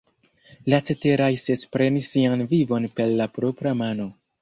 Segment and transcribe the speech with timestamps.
[0.73, 4.15] La ceteraj ses prenis sian vivon per la propra mano.